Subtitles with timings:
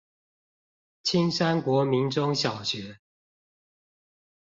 [1.03, 2.97] 青山國民中小學